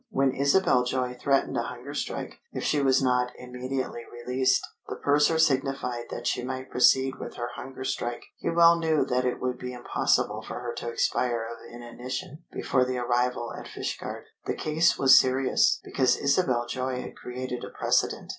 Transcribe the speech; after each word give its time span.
When 0.09 0.31
Isabel 0.33 0.83
Joy 0.83 1.13
threatened 1.21 1.57
a 1.57 1.61
hunger 1.61 1.93
strike 1.93 2.39
if 2.53 2.63
she 2.63 2.81
was 2.81 3.03
not 3.03 3.31
immediately 3.37 4.01
released, 4.11 4.67
the 4.89 4.95
purser 4.95 5.37
signified 5.37 6.05
that 6.09 6.25
she 6.25 6.43
might 6.43 6.71
proceed 6.71 7.19
with 7.19 7.35
her 7.35 7.49
hunger 7.55 7.83
strike; 7.83 8.23
he 8.39 8.49
well 8.49 8.79
knew 8.79 9.05
that 9.05 9.25
it 9.25 9.39
would 9.39 9.59
be 9.59 9.73
impossible 9.73 10.41
for 10.41 10.59
her 10.59 10.73
to 10.77 10.89
expire 10.89 11.43
of 11.45 11.71
inanition 11.71 12.45
before 12.51 12.83
the 12.83 12.97
arrival 12.97 13.53
at 13.53 13.67
Fishguard. 13.67 14.23
The 14.47 14.55
case 14.55 14.97
was 14.97 15.19
serious, 15.19 15.79
because 15.83 16.17
Isabel 16.17 16.65
Joy 16.65 16.99
had 17.03 17.15
created 17.15 17.63
a 17.63 17.69
precedent. 17.69 18.29